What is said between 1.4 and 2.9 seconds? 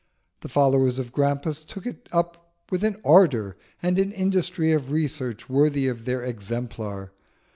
took it up with